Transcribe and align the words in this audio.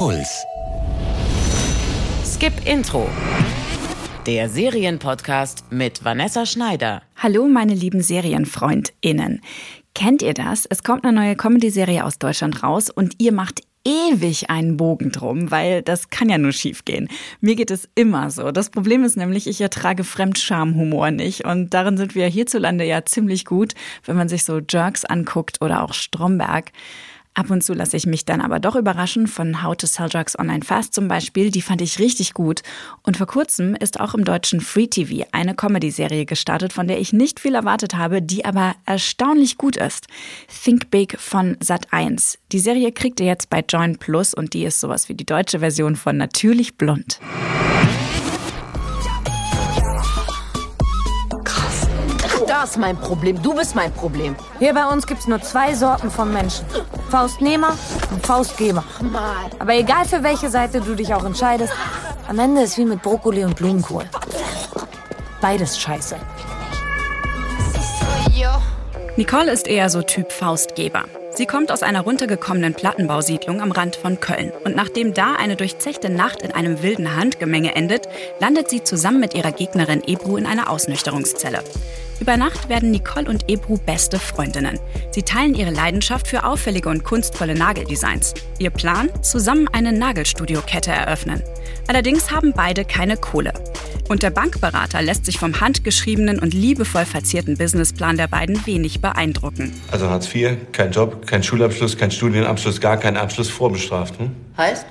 Puls. 0.00 0.46
Skip 2.24 2.54
Intro. 2.64 3.06
Der 4.24 4.48
Serienpodcast 4.48 5.70
mit 5.70 6.02
Vanessa 6.02 6.46
Schneider. 6.46 7.02
Hallo, 7.16 7.46
meine 7.48 7.74
lieben 7.74 8.00
SerienfreundInnen. 8.00 9.42
Kennt 9.94 10.22
ihr 10.22 10.32
das? 10.32 10.64
Es 10.64 10.84
kommt 10.84 11.04
eine 11.04 11.12
neue 11.12 11.36
Comedy-Serie 11.36 12.02
aus 12.06 12.18
Deutschland 12.18 12.62
raus 12.62 12.88
und 12.88 13.16
ihr 13.18 13.32
macht 13.32 13.60
ewig 13.84 14.48
einen 14.48 14.78
Bogen 14.78 15.12
drum, 15.12 15.50
weil 15.50 15.82
das 15.82 16.08
kann 16.08 16.30
ja 16.30 16.38
nur 16.38 16.52
schiefgehen. 16.52 17.08
Mir 17.42 17.54
geht 17.54 17.70
es 17.70 17.86
immer 17.94 18.30
so. 18.30 18.52
Das 18.52 18.70
Problem 18.70 19.04
ist 19.04 19.18
nämlich, 19.18 19.46
ich 19.46 19.60
ertrage 19.60 20.04
Fremdschamhumor 20.04 21.10
nicht 21.10 21.44
und 21.44 21.74
darin 21.74 21.98
sind 21.98 22.14
wir 22.14 22.26
hierzulande 22.26 22.84
ja 22.84 23.04
ziemlich 23.04 23.44
gut, 23.44 23.74
wenn 24.06 24.16
man 24.16 24.30
sich 24.30 24.44
so 24.44 24.60
Jerks 24.66 25.04
anguckt 25.04 25.60
oder 25.60 25.82
auch 25.82 25.92
Stromberg. 25.92 26.72
Ab 27.34 27.48
und 27.50 27.62
zu 27.62 27.74
lasse 27.74 27.96
ich 27.96 28.06
mich 28.06 28.24
dann 28.24 28.40
aber 28.40 28.58
doch 28.58 28.74
überraschen 28.74 29.28
von 29.28 29.62
How 29.62 29.76
to 29.76 29.86
Sell 29.86 30.08
Drugs 30.08 30.36
Online 30.38 30.64
Fast 30.64 30.94
zum 30.94 31.06
Beispiel. 31.06 31.50
Die 31.50 31.62
fand 31.62 31.80
ich 31.80 32.00
richtig 32.00 32.34
gut. 32.34 32.62
Und 33.02 33.16
vor 33.16 33.28
kurzem 33.28 33.76
ist 33.76 34.00
auch 34.00 34.14
im 34.14 34.24
deutschen 34.24 34.60
Free 34.60 34.88
TV 34.88 35.26
eine 35.30 35.54
Comedy-Serie 35.54 36.26
gestartet, 36.26 36.72
von 36.72 36.88
der 36.88 37.00
ich 37.00 37.12
nicht 37.12 37.38
viel 37.38 37.54
erwartet 37.54 37.94
habe, 37.94 38.20
die 38.20 38.44
aber 38.44 38.74
erstaunlich 38.84 39.58
gut 39.58 39.76
ist. 39.76 40.08
Think 40.64 40.90
Big 40.90 41.18
von 41.20 41.56
Sat1. 41.58 42.38
Die 42.50 42.58
Serie 42.58 42.90
kriegt 42.90 43.20
ihr 43.20 43.26
jetzt 43.26 43.48
bei 43.48 43.64
Join 43.66 43.98
Plus 43.98 44.34
und 44.34 44.52
die 44.52 44.64
ist 44.64 44.80
sowas 44.80 45.08
wie 45.08 45.14
die 45.14 45.26
deutsche 45.26 45.60
Version 45.60 45.94
von 45.94 46.16
Natürlich 46.16 46.76
Blond. 46.76 47.20
Das 52.60 52.72
ist 52.72 52.76
mein 52.76 52.98
Problem. 52.98 53.42
Du 53.42 53.54
bist 53.54 53.74
mein 53.74 53.90
Problem. 53.90 54.36
Hier 54.58 54.74
bei 54.74 54.84
uns 54.86 55.06
gibt's 55.06 55.26
nur 55.26 55.40
zwei 55.40 55.74
Sorten 55.74 56.10
von 56.10 56.30
Menschen. 56.30 56.66
Faustnehmer 57.08 57.74
und 58.10 58.26
Faustgeber. 58.26 58.84
Aber 59.58 59.74
egal 59.74 60.04
für 60.04 60.22
welche 60.22 60.50
Seite 60.50 60.82
du 60.82 60.94
dich 60.94 61.14
auch 61.14 61.24
entscheidest, 61.24 61.72
am 62.28 62.38
Ende 62.38 62.60
ist 62.60 62.76
wie 62.76 62.84
mit 62.84 63.00
Brokkoli 63.00 63.44
und 63.44 63.56
Blumenkohl. 63.56 64.04
Beides 65.40 65.80
scheiße. 65.80 66.16
Nicole 69.16 69.50
ist 69.50 69.66
eher 69.66 69.88
so 69.88 70.02
Typ 70.02 70.30
Faustgeber. 70.30 71.04
Sie 71.30 71.46
kommt 71.46 71.72
aus 71.72 71.82
einer 71.82 72.02
runtergekommenen 72.02 72.74
Plattenbausiedlung 72.74 73.62
am 73.62 73.72
Rand 73.72 73.96
von 73.96 74.20
Köln. 74.20 74.52
Und 74.66 74.76
nachdem 74.76 75.14
da 75.14 75.32
eine 75.34 75.56
durchzechte 75.56 76.10
Nacht 76.10 76.42
in 76.42 76.52
einem 76.52 76.82
wilden 76.82 77.16
Handgemenge 77.16 77.74
endet, 77.74 78.06
landet 78.38 78.68
sie 78.68 78.84
zusammen 78.84 79.20
mit 79.20 79.32
ihrer 79.32 79.52
Gegnerin 79.52 80.02
Ebru 80.06 80.36
in 80.36 80.44
einer 80.44 80.68
Ausnüchterungszelle. 80.68 81.64
Über 82.20 82.36
Nacht 82.36 82.68
werden 82.68 82.90
Nicole 82.90 83.28
und 83.28 83.48
Ebru 83.48 83.78
beste 83.78 84.18
Freundinnen. 84.18 84.78
Sie 85.10 85.22
teilen 85.22 85.54
ihre 85.54 85.70
Leidenschaft 85.70 86.28
für 86.28 86.44
auffällige 86.44 86.90
und 86.90 87.02
kunstvolle 87.02 87.54
Nageldesigns. 87.54 88.34
Ihr 88.58 88.68
Plan? 88.68 89.08
Zusammen 89.22 89.68
eine 89.72 89.90
Nagelstudiokette 89.90 90.90
eröffnen. 90.90 91.42
Allerdings 91.88 92.30
haben 92.30 92.52
beide 92.54 92.84
keine 92.84 93.16
Kohle. 93.16 93.54
Und 94.10 94.22
der 94.22 94.30
Bankberater 94.30 95.00
lässt 95.00 95.24
sich 95.24 95.38
vom 95.38 95.60
handgeschriebenen 95.60 96.40
und 96.40 96.52
liebevoll 96.52 97.06
verzierten 97.06 97.56
Businessplan 97.56 98.18
der 98.18 98.28
beiden 98.28 98.66
wenig 98.66 99.00
beeindrucken. 99.00 99.72
Also 99.90 100.10
Hartz 100.10 100.32
IV, 100.34 100.56
kein 100.72 100.92
Job, 100.92 101.26
kein 101.26 101.42
Schulabschluss, 101.42 101.96
kein 101.96 102.10
Studienabschluss, 102.10 102.82
gar 102.82 102.98
kein 102.98 103.16
Abschluss 103.16 103.48
vorbestraft. 103.48 104.18
Hm? 104.18 104.32
Heißt? 104.58 104.84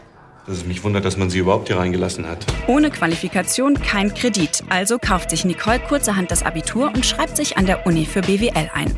Dass 0.49 0.57
es 0.57 0.65
mich 0.65 0.83
wundert, 0.83 1.05
dass 1.05 1.15
man 1.15 1.29
sie 1.29 1.37
überhaupt 1.37 1.67
hier 1.67 1.77
reingelassen 1.77 2.27
hat. 2.27 2.43
Ohne 2.65 2.89
Qualifikation 2.89 3.75
kein 3.75 4.11
Kredit. 4.15 4.63
Also 4.69 4.97
kauft 4.97 5.29
sich 5.29 5.45
Nicole 5.45 5.77
kurzerhand 5.77 6.31
das 6.31 6.41
Abitur 6.41 6.87
und 6.87 7.05
schreibt 7.05 7.37
sich 7.37 7.57
an 7.57 7.67
der 7.67 7.85
Uni 7.85 8.07
für 8.07 8.21
BWL 8.21 8.71
ein. 8.73 8.97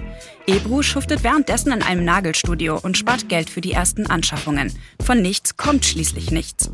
Ebru 0.52 0.84
schuftet 0.84 1.24
währenddessen 1.24 1.72
in 1.72 1.82
einem 1.82 2.04
Nagelstudio 2.04 2.78
und 2.78 2.98
spart 2.98 3.30
Geld 3.30 3.50
für 3.50 3.62
die 3.62 3.72
ersten 3.72 4.08
Anschaffungen. 4.08 4.74
Von 5.02 5.22
nichts 5.22 5.56
kommt 5.56 5.86
schließlich 5.86 6.32
nichts. 6.32 6.70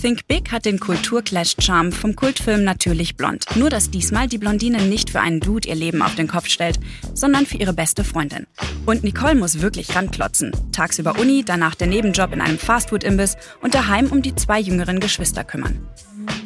Think 0.00 0.28
Big 0.28 0.52
hat 0.52 0.64
den 0.64 0.78
Kulturclash-Charme 0.78 1.90
vom 1.90 2.14
Kultfilm 2.14 2.62
Natürlich 2.62 3.16
Blond. 3.16 3.44
Nur, 3.56 3.68
dass 3.68 3.90
diesmal 3.90 4.28
die 4.28 4.38
Blondine 4.38 4.80
nicht 4.82 5.10
für 5.10 5.20
einen 5.20 5.40
Dude 5.40 5.68
ihr 5.68 5.74
Leben 5.74 6.02
auf 6.02 6.14
den 6.14 6.28
Kopf 6.28 6.46
stellt, 6.48 6.78
sondern 7.14 7.46
für 7.46 7.56
ihre 7.56 7.72
beste 7.72 8.04
Freundin. 8.04 8.46
Und 8.84 9.02
Nicole 9.02 9.34
muss 9.34 9.60
wirklich 9.60 9.96
ranklotzen. 9.96 10.52
Tagsüber 10.70 11.18
Uni, 11.18 11.42
danach 11.44 11.74
der 11.74 11.88
Nebenjob 11.88 12.32
in 12.32 12.40
einem 12.40 12.58
Fastfood-Imbiss 12.58 13.36
und 13.60 13.74
daheim 13.74 14.06
um 14.06 14.22
die 14.22 14.36
zwei 14.36 14.60
jüngeren 14.60 15.00
Geschwister 15.00 15.42
kümmern. 15.42 15.80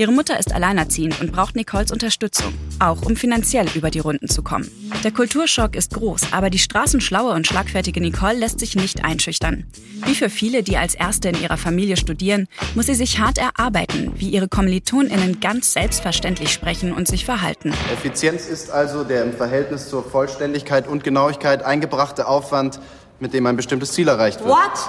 Ihre 0.00 0.12
Mutter 0.12 0.38
ist 0.38 0.55
alleinerziehend 0.55 1.21
und 1.21 1.31
braucht 1.31 1.56
Nicoles 1.56 1.93
Unterstützung, 1.93 2.55
auch 2.78 3.03
um 3.03 3.16
finanziell 3.16 3.66
über 3.75 3.91
die 3.91 3.99
Runden 3.99 4.31
zu 4.31 4.43
kommen. 4.43 4.66
Der 5.05 5.11
Kulturschock 5.11 5.77
ist 5.77 5.93
groß, 5.93 6.33
aber 6.33 6.49
die 6.49 6.59
straßenschlaue 6.59 7.34
und 7.34 7.47
schlagfertige 7.47 8.00
Nicole 8.00 8.39
lässt 8.39 8.60
sich 8.60 8.77
nicht 8.77 9.05
einschüchtern. 9.05 9.66
Wie 10.06 10.15
für 10.15 10.31
viele, 10.31 10.62
die 10.62 10.78
als 10.78 10.94
Erste 10.94 11.28
in 11.28 11.43
ihrer 11.43 11.59
Familie 11.59 11.99
studieren, 11.99 12.49
muss 12.75 12.87
sie 12.87 12.94
sich 12.94 13.19
hart 13.19 13.37
erarbeiten, 13.37 14.12
wie 14.16 14.31
ihre 14.31 14.49
KommilitonInnen 14.49 15.41
ganz 15.41 15.75
selbstverständlich 15.75 16.50
sprechen 16.50 16.94
und 16.94 17.06
sich 17.06 17.27
verhalten. 17.27 17.75
Effizienz 17.93 18.47
ist 18.47 18.71
also 18.71 19.05
der 19.05 19.22
im 19.25 19.34
Verhältnis 19.34 19.91
zur 19.91 20.03
Vollständigkeit 20.03 20.89
und 20.89 21.05
Genauigkeit 21.05 21.62
eingebrachte 21.62 22.27
Aufwand, 22.27 22.81
mit 23.19 23.34
dem 23.34 23.44
ein 23.44 23.56
bestimmtes 23.56 23.93
Ziel 23.93 24.09
erreicht 24.09 24.41
wird. 24.41 24.49
What? 24.49 24.89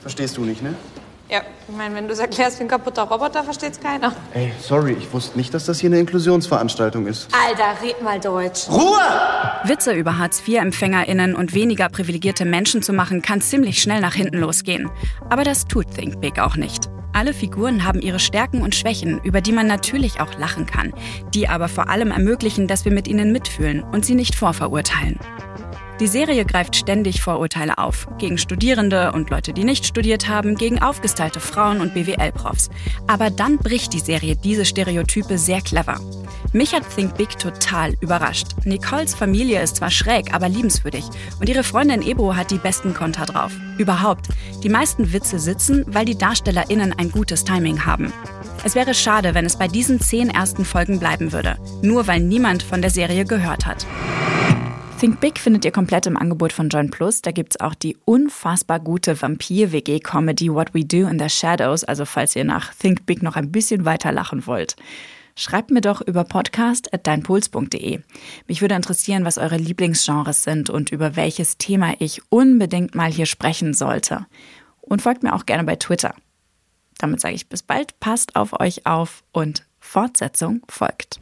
Verstehst 0.00 0.38
du 0.38 0.46
nicht, 0.46 0.62
ne? 0.62 0.74
Ja, 1.30 1.42
ich 1.68 1.76
meine, 1.76 1.94
wenn 1.94 2.08
du 2.08 2.12
es 2.12 2.18
erklärst 2.18 2.58
wie 2.58 2.64
ein 2.64 2.68
kaputter 2.68 3.04
Roboter, 3.04 3.44
versteht's 3.44 3.78
keiner. 3.78 4.12
Ey, 4.34 4.52
sorry, 4.60 4.96
ich 4.98 5.12
wusste 5.12 5.38
nicht, 5.38 5.54
dass 5.54 5.64
das 5.64 5.78
hier 5.78 5.88
eine 5.88 6.00
Inklusionsveranstaltung 6.00 7.06
ist. 7.06 7.28
Alter, 7.32 7.80
red 7.80 8.02
mal 8.02 8.18
Deutsch. 8.18 8.68
Ruhe! 8.68 8.98
Witze 9.62 9.92
über 9.92 10.18
Hartz-IV-EmpfängerInnen 10.18 11.36
und 11.36 11.54
weniger 11.54 11.88
privilegierte 11.88 12.44
Menschen 12.44 12.82
zu 12.82 12.92
machen, 12.92 13.22
kann 13.22 13.40
ziemlich 13.40 13.80
schnell 13.80 14.00
nach 14.00 14.14
hinten 14.14 14.38
losgehen. 14.38 14.90
Aber 15.28 15.44
das 15.44 15.66
tut 15.66 15.94
Think 15.94 16.20
Big 16.20 16.40
auch 16.40 16.56
nicht. 16.56 16.90
Alle 17.12 17.32
Figuren 17.32 17.84
haben 17.84 18.00
ihre 18.00 18.18
Stärken 18.18 18.62
und 18.62 18.74
Schwächen, 18.74 19.20
über 19.22 19.40
die 19.40 19.52
man 19.52 19.68
natürlich 19.68 20.20
auch 20.20 20.36
lachen 20.36 20.66
kann, 20.66 20.92
die 21.32 21.48
aber 21.48 21.68
vor 21.68 21.88
allem 21.90 22.10
ermöglichen, 22.10 22.66
dass 22.66 22.84
wir 22.84 22.92
mit 22.92 23.06
ihnen 23.06 23.30
mitfühlen 23.30 23.84
und 23.84 24.04
sie 24.04 24.14
nicht 24.16 24.34
vorverurteilen. 24.34 25.18
Die 26.00 26.06
Serie 26.06 26.46
greift 26.46 26.76
ständig 26.76 27.20
Vorurteile 27.20 27.76
auf. 27.76 28.08
Gegen 28.16 28.38
Studierende 28.38 29.12
und 29.12 29.28
Leute, 29.28 29.52
die 29.52 29.64
nicht 29.64 29.84
studiert 29.84 30.30
haben, 30.30 30.54
gegen 30.54 30.80
aufgestylte 30.80 31.40
Frauen 31.40 31.82
und 31.82 31.92
BWL-Profs. 31.92 32.70
Aber 33.06 33.28
dann 33.28 33.58
bricht 33.58 33.92
die 33.92 34.00
Serie 34.00 34.34
diese 34.34 34.64
Stereotype 34.64 35.36
sehr 35.36 35.60
clever. 35.60 36.00
Mich 36.54 36.72
hat 36.72 36.84
Think 36.96 37.18
Big 37.18 37.38
total 37.38 37.92
überrascht. 38.00 38.46
Nicoles 38.64 39.14
Familie 39.14 39.62
ist 39.62 39.76
zwar 39.76 39.90
schräg, 39.90 40.32
aber 40.32 40.48
liebenswürdig. 40.48 41.04
Und 41.38 41.50
ihre 41.50 41.64
Freundin 41.64 42.00
Ebro 42.00 42.34
hat 42.34 42.50
die 42.50 42.56
besten 42.56 42.94
Konter 42.94 43.26
drauf. 43.26 43.52
Überhaupt. 43.76 44.28
Die 44.62 44.70
meisten 44.70 45.12
Witze 45.12 45.38
sitzen, 45.38 45.84
weil 45.86 46.06
die 46.06 46.16
DarstellerInnen 46.16 46.94
ein 46.98 47.10
gutes 47.10 47.44
Timing 47.44 47.84
haben. 47.84 48.10
Es 48.64 48.74
wäre 48.74 48.94
schade, 48.94 49.34
wenn 49.34 49.44
es 49.44 49.56
bei 49.56 49.68
diesen 49.68 50.00
zehn 50.00 50.30
ersten 50.30 50.64
Folgen 50.64 50.98
bleiben 50.98 51.32
würde. 51.32 51.58
Nur 51.82 52.06
weil 52.06 52.20
niemand 52.20 52.62
von 52.62 52.80
der 52.80 52.90
Serie 52.90 53.26
gehört 53.26 53.66
hat. 53.66 53.86
Think 55.00 55.18
Big 55.18 55.38
findet 55.38 55.64
ihr 55.64 55.72
komplett 55.72 56.04
im 56.04 56.18
Angebot 56.18 56.52
von 56.52 56.68
John 56.68 56.90
Plus. 56.90 57.22
Da 57.22 57.30
gibt's 57.30 57.58
auch 57.58 57.74
die 57.74 57.96
unfassbar 58.04 58.78
gute 58.80 59.22
Vampir-WG-Comedy 59.22 60.52
What 60.52 60.74
We 60.74 60.84
Do 60.84 61.08
in 61.08 61.18
the 61.18 61.30
Shadows. 61.30 61.84
Also 61.84 62.04
falls 62.04 62.36
ihr 62.36 62.44
nach 62.44 62.74
Think 62.74 63.06
Big 63.06 63.22
noch 63.22 63.34
ein 63.36 63.50
bisschen 63.50 63.86
weiter 63.86 64.12
lachen 64.12 64.46
wollt. 64.46 64.76
Schreibt 65.36 65.70
mir 65.70 65.80
doch 65.80 66.02
über 66.02 66.24
podcast.deinpuls.de. 66.24 68.00
Mich 68.46 68.60
würde 68.60 68.74
interessieren, 68.74 69.24
was 69.24 69.38
eure 69.38 69.56
Lieblingsgenres 69.56 70.42
sind 70.42 70.68
und 70.68 70.92
über 70.92 71.16
welches 71.16 71.56
Thema 71.56 71.94
ich 71.98 72.20
unbedingt 72.28 72.94
mal 72.94 73.10
hier 73.10 73.24
sprechen 73.24 73.72
sollte. 73.72 74.26
Und 74.82 75.00
folgt 75.00 75.22
mir 75.22 75.34
auch 75.34 75.46
gerne 75.46 75.64
bei 75.64 75.76
Twitter. 75.76 76.14
Damit 76.98 77.22
sage 77.22 77.36
ich 77.36 77.48
bis 77.48 77.62
bald, 77.62 77.98
passt 78.00 78.36
auf 78.36 78.60
euch 78.60 78.84
auf 78.84 79.24
und 79.32 79.64
Fortsetzung 79.78 80.60
folgt. 80.68 81.20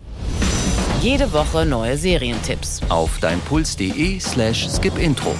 Jede 1.00 1.32
Woche 1.32 1.64
neue 1.64 1.96
Serientipps. 1.96 2.80
Auf 2.88 3.20
deinpuls.de 3.20 4.18
slash 4.18 4.68
skipintro. 4.68 5.32